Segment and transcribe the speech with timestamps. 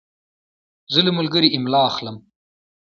[0.93, 2.15] زه له ملګري املا اخلم.